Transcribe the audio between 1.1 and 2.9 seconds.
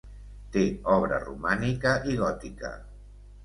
romànica i gòtica.